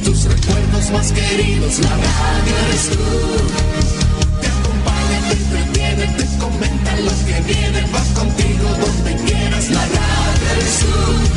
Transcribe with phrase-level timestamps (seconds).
[0.00, 3.04] tus recuerdos más queridos, la radio eres tú.
[4.40, 10.44] Te acompaña, te entretiene, te comenta lo que viene, va contigo donde quieras, la radio
[10.54, 10.96] eres tú,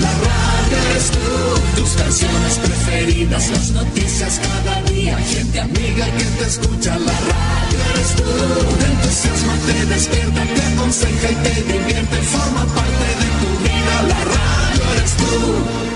[0.00, 1.80] la radio eres tú.
[1.80, 8.14] Tus canciones preferidas, las noticias cada día, gente amiga que te escucha, la radio eres
[8.14, 8.30] tú.
[8.78, 14.24] Te entusiasma, te despierta, te aconseja y te divierte, forma parte de tu vida, la
[14.24, 15.95] radio eres tú.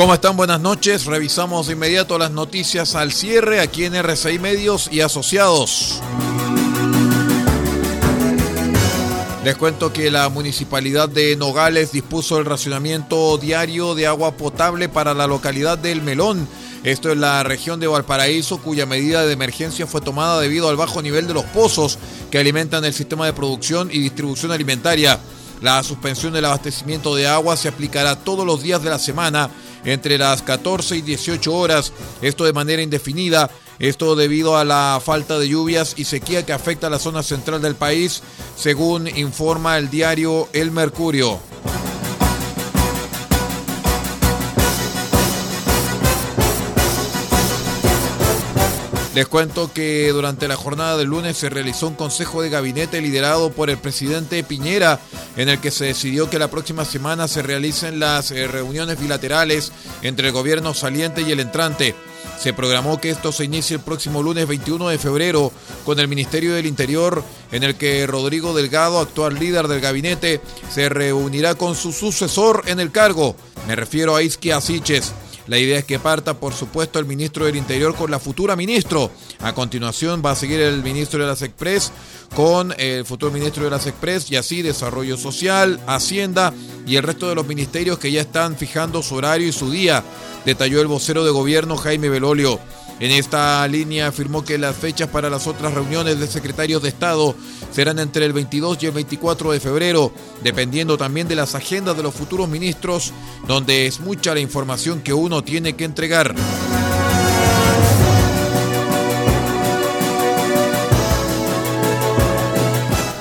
[0.00, 0.34] ¿Cómo están?
[0.34, 1.04] Buenas noches.
[1.04, 6.00] Revisamos de inmediato las noticias al cierre aquí en RCI Medios y Asociados.
[9.44, 15.12] Les cuento que la municipalidad de Nogales dispuso el racionamiento diario de agua potable para
[15.12, 16.48] la localidad del Melón.
[16.82, 21.02] Esto es la región de Valparaíso, cuya medida de emergencia fue tomada debido al bajo
[21.02, 21.98] nivel de los pozos
[22.30, 25.20] que alimentan el sistema de producción y distribución alimentaria.
[25.60, 29.50] La suspensión del abastecimiento de agua se aplicará todos los días de la semana
[29.84, 31.92] entre las 14 y 18 horas,
[32.22, 36.88] esto de manera indefinida, esto debido a la falta de lluvias y sequía que afecta
[36.88, 38.22] a la zona central del país,
[38.56, 41.49] según informa el diario El Mercurio.
[49.14, 53.50] Les cuento que durante la jornada del lunes se realizó un consejo de gabinete liderado
[53.50, 55.00] por el presidente Piñera,
[55.36, 59.72] en el que se decidió que la próxima semana se realicen las eh, reuniones bilaterales
[60.02, 61.96] entre el gobierno saliente y el entrante.
[62.38, 65.50] Se programó que esto se inicie el próximo lunes 21 de febrero
[65.84, 70.40] con el Ministerio del Interior, en el que Rodrigo Delgado, actual líder del gabinete,
[70.72, 73.34] se reunirá con su sucesor en el cargo.
[73.66, 75.12] Me refiero a Isquia Asiches.
[75.46, 79.10] La idea es que parta, por supuesto, el ministro del Interior con la futura ministro.
[79.40, 81.92] A continuación va a seguir el ministro de las Express
[82.34, 86.52] con el futuro ministro de las Express y así Desarrollo Social, Hacienda
[86.86, 90.04] y el resto de los ministerios que ya están fijando su horario y su día,
[90.44, 92.60] detalló el vocero de gobierno Jaime Belolio.
[93.00, 97.34] En esta línea afirmó que las fechas para las otras reuniones de secretarios de Estado
[97.72, 100.12] serán entre el 22 y el 24 de febrero,
[100.42, 103.12] dependiendo también de las agendas de los futuros ministros,
[103.46, 106.34] donde es mucha la información que uno tiene que entregar.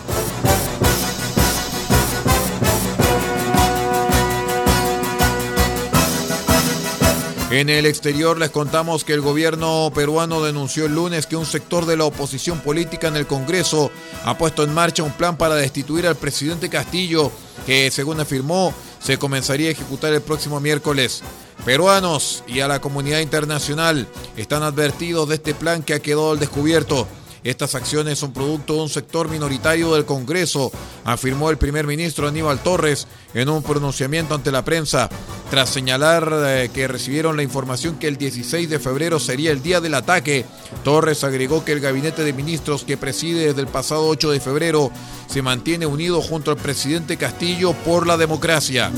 [7.50, 11.86] En el exterior les contamos que el gobierno peruano denunció el lunes que un sector
[11.86, 13.90] de la oposición política en el Congreso
[14.26, 17.32] ha puesto en marcha un plan para destituir al presidente Castillo,
[17.66, 21.24] que según afirmó se comenzaría a ejecutar el próximo miércoles.
[21.64, 26.40] Peruanos y a la comunidad internacional están advertidos de este plan que ha quedado al
[26.40, 27.08] descubierto.
[27.48, 30.70] Estas acciones son producto de un sector minoritario del Congreso,
[31.06, 35.10] afirmó el primer ministro Aníbal Torres en un pronunciamiento ante la prensa,
[35.50, 39.80] tras señalar eh, que recibieron la información que el 16 de febrero sería el día
[39.80, 40.44] del ataque.
[40.84, 44.92] Torres agregó que el gabinete de ministros que preside desde el pasado 8 de febrero
[45.28, 48.92] se mantiene unido junto al presidente Castillo por la democracia.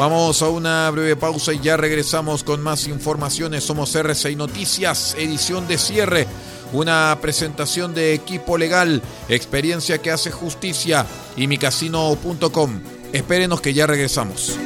[0.00, 3.64] Vamos a una breve pausa y ya regresamos con más informaciones.
[3.64, 6.26] Somos RCI Noticias, edición de cierre.
[6.72, 11.04] Una presentación de equipo legal, experiencia que hace justicia
[11.36, 12.80] y micasino.com.
[13.12, 14.58] Espérenos que ya regresamos.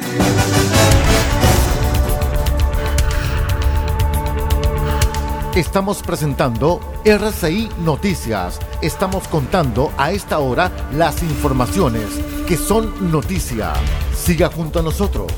[5.53, 8.57] Estamos presentando RCI Noticias.
[8.85, 12.05] Estamos contando a esta hora las informaciones
[12.47, 13.73] que son noticia.
[14.15, 15.31] Siga junto a nosotros.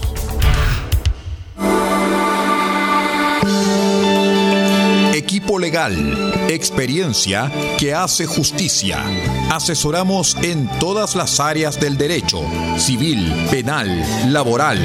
[5.14, 7.50] Equipo legal, experiencia
[7.80, 9.02] que hace justicia.
[9.50, 12.42] Asesoramos en todas las áreas del derecho,
[12.78, 13.88] civil, penal,
[14.32, 14.78] laboral,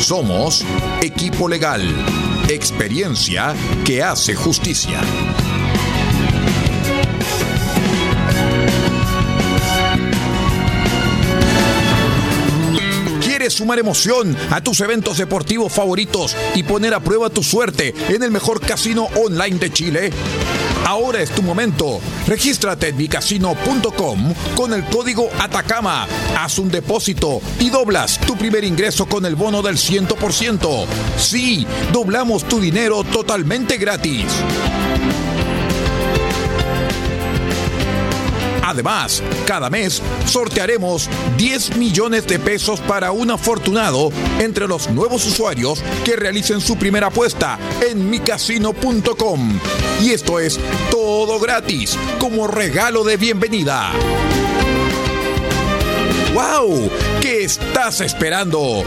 [0.00, 0.64] Somos
[1.02, 1.82] Equipo Legal,
[2.48, 3.54] experiencia
[3.84, 5.00] que hace justicia.
[13.56, 18.30] Sumar emoción a tus eventos deportivos favoritos y poner a prueba tu suerte en el
[18.30, 20.10] mejor casino online de Chile?
[20.84, 22.00] Ahora es tu momento.
[22.28, 26.06] Regístrate en micasino.com con el código Atacama.
[26.38, 30.86] Haz un depósito y doblas tu primer ingreso con el bono del 100%.
[31.18, 34.26] Sí, doblamos tu dinero totalmente gratis.
[38.66, 44.10] Además, cada mes sortearemos 10 millones de pesos para un afortunado
[44.40, 49.60] entre los nuevos usuarios que realicen su primera apuesta en micasino.com.
[50.02, 50.58] Y esto es
[50.90, 53.92] todo gratis, como regalo de bienvenida.
[56.34, 56.90] ¡Wow!
[57.22, 58.82] ¿Qué estás esperando?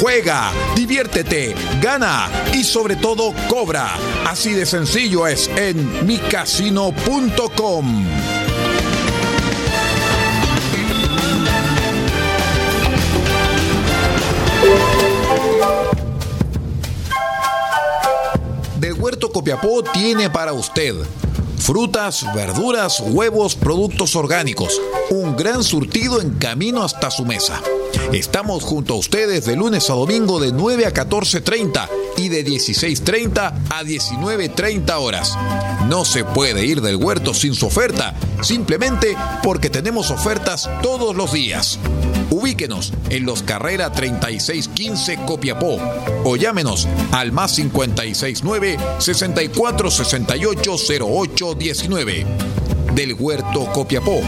[0.00, 3.96] Juega, diviértete, gana y sobre todo cobra.
[4.28, 8.04] Así de sencillo es en micasino.com.
[19.44, 20.94] Copiapó tiene para usted
[21.58, 24.80] frutas, verduras, huevos, productos orgánicos.
[25.10, 27.60] Un gran surtido en camino hasta su mesa.
[28.14, 33.52] Estamos junto a ustedes de lunes a domingo de 9 a 14.30 y de 16.30
[33.68, 35.36] a 19.30 horas.
[35.90, 41.34] No se puede ir del huerto sin su oferta, simplemente porque tenemos ofertas todos los
[41.34, 41.78] días.
[42.34, 45.78] Ubíquenos en los Carrera 3615 Copiapó
[46.24, 52.26] o llámenos al más 569 64 68 08 19.
[52.92, 54.20] Del Huerto Copiapó,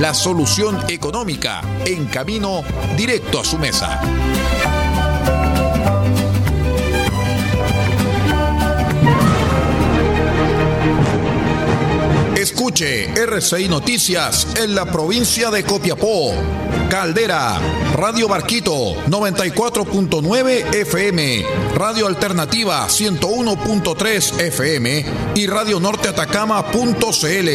[0.00, 2.62] la solución económica en camino
[2.96, 4.00] directo a su mesa.
[12.70, 16.32] Escuche RCI Noticias en la provincia de Copiapó.
[16.88, 17.58] Caldera,
[17.96, 21.44] Radio Barquito 94.9 FM,
[21.74, 27.48] Radio Alternativa 101.3 FM y Radio Norte Atacama.cl.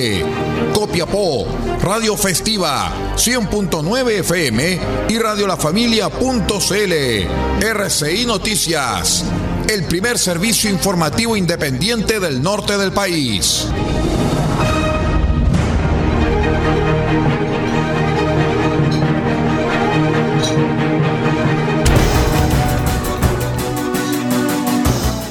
[0.74, 1.48] Copiapó,
[1.82, 6.94] Radio Festiva 100.9 FM y Radio La Familia.cl.
[7.62, 9.24] RCI Noticias,
[9.70, 13.66] el primer servicio informativo independiente del norte del país.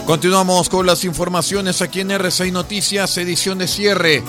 [0.06, 4.22] Continuamos con las informaciones aquí en R6 Noticias, edición de cierre.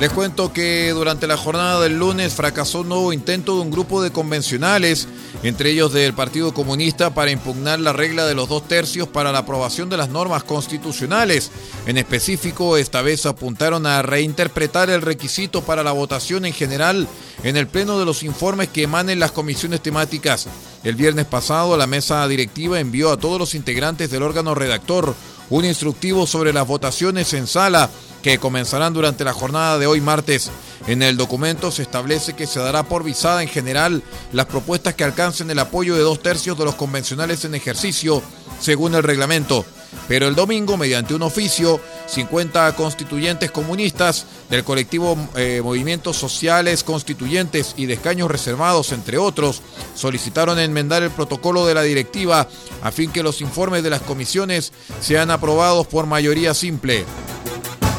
[0.00, 4.00] Les cuento que durante la jornada del lunes fracasó un nuevo intento de un grupo
[4.00, 5.06] de convencionales,
[5.42, 9.40] entre ellos del Partido Comunista, para impugnar la regla de los dos tercios para la
[9.40, 11.50] aprobación de las normas constitucionales.
[11.86, 17.06] En específico, esta vez apuntaron a reinterpretar el requisito para la votación en general
[17.42, 20.46] en el pleno de los informes que emanen las comisiones temáticas.
[20.82, 25.14] El viernes pasado, la mesa directiva envió a todos los integrantes del órgano redactor
[25.50, 27.90] un instructivo sobre las votaciones en sala
[28.22, 30.50] que comenzarán durante la jornada de hoy martes.
[30.86, 35.04] En el documento se establece que se dará por visada en general las propuestas que
[35.04, 38.22] alcancen el apoyo de dos tercios de los convencionales en ejercicio,
[38.60, 39.64] según el reglamento.
[40.08, 47.74] Pero el domingo, mediante un oficio, 50 constituyentes comunistas del colectivo eh, Movimientos Sociales Constituyentes
[47.76, 49.62] y de escaños reservados, entre otros,
[49.94, 52.48] solicitaron enmendar el protocolo de la directiva
[52.82, 57.04] a fin que los informes de las comisiones sean aprobados por mayoría simple,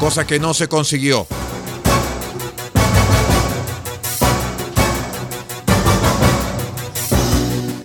[0.02, 1.28] cosa que no se consiguió.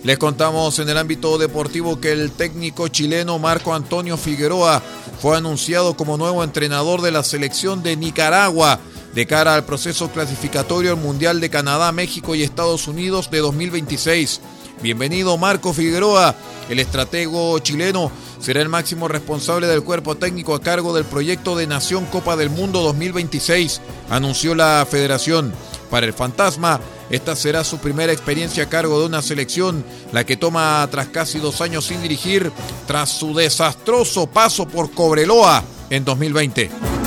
[0.02, 4.82] Les contamos en el ámbito deportivo que el técnico chileno Marco Antonio Figueroa
[5.22, 8.80] fue anunciado como nuevo entrenador de la selección de Nicaragua
[9.14, 14.40] de cara al proceso clasificatorio al Mundial de Canadá, México y Estados Unidos de 2026.
[14.80, 16.36] Bienvenido Marco Figueroa,
[16.68, 21.66] el estratego chileno será el máximo responsable del cuerpo técnico a cargo del proyecto de
[21.66, 25.52] Nación Copa del Mundo 2026, anunció la federación.
[25.90, 26.80] Para el fantasma,
[27.10, 31.40] esta será su primera experiencia a cargo de una selección, la que toma tras casi
[31.40, 32.52] dos años sin dirigir,
[32.86, 36.97] tras su desastroso paso por Cobreloa en 2020.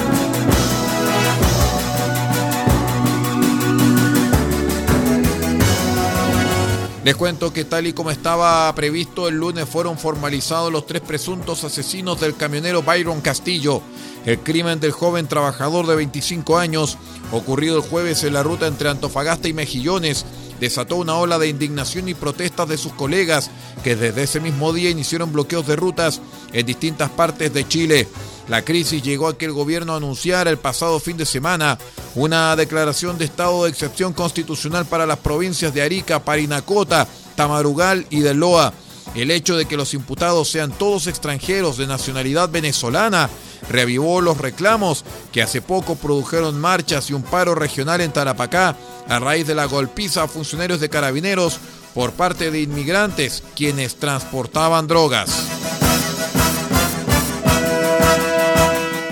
[7.03, 11.63] Les cuento que tal y como estaba previsto el lunes fueron formalizados los tres presuntos
[11.63, 13.81] asesinos del camionero Byron Castillo.
[14.24, 17.00] El crimen del joven trabajador de 25 años,
[17.31, 20.27] ocurrido el jueves en la ruta entre Antofagasta y Mejillones,
[20.60, 23.50] desató una ola de indignación y protestas de sus colegas
[23.84, 26.22] que desde ese mismo día iniciaron bloqueos de rutas
[26.53, 28.08] en distintas partes de Chile.
[28.51, 31.77] La crisis llegó a que el gobierno anunciara el pasado fin de semana
[32.15, 38.20] una declaración de estado de excepción constitucional para las provincias de Arica, Parinacota, Tamarugal y
[38.20, 38.74] de Loa.
[39.15, 43.29] El hecho de que los imputados sean todos extranjeros de nacionalidad venezolana
[43.70, 48.75] reavivó los reclamos que hace poco produjeron marchas y un paro regional en Tarapacá
[49.08, 51.58] a raíz de la golpiza a funcionarios de carabineros
[51.93, 55.50] por parte de inmigrantes quienes transportaban drogas.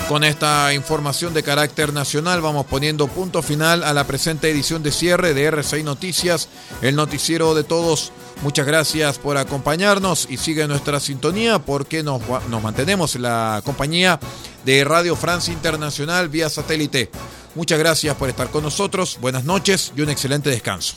[0.09, 4.91] Con esta información de carácter nacional vamos poniendo punto final a la presente edición de
[4.91, 6.49] cierre de R6 Noticias,
[6.81, 8.11] el noticiero de todos.
[8.41, 12.23] Muchas gracias por acompañarnos y sigue nuestra sintonía porque nos,
[12.63, 14.19] mantenemos en la compañía
[14.65, 17.11] de Radio Francia Internacional vía satélite.
[17.53, 20.95] Muchas gracias por estar con nosotros, buenas noches y un excelente descanso.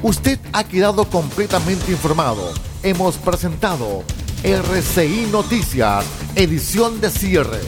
[0.00, 2.52] Usted ha quedado completamente informado.
[2.86, 4.04] Hemos presentado
[4.44, 6.04] RCI Noticias,
[6.36, 7.58] edición de cierre.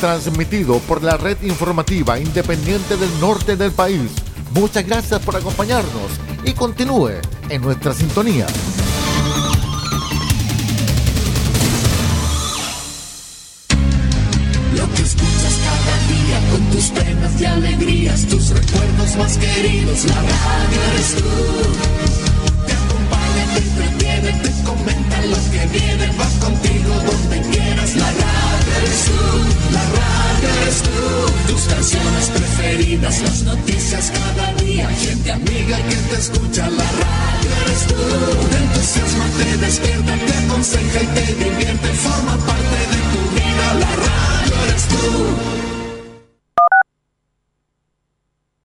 [0.00, 4.10] Transmitido por la red informativa independiente del norte del país.
[4.54, 6.10] Muchas gracias por acompañarnos
[6.44, 8.48] y continúe en nuestra sintonía.
[14.74, 15.45] Lo que
[16.96, 21.24] penas y alegrías, tus recuerdos más queridos, la radio eres tú.
[22.66, 24.25] Te acompaña, te entretiene,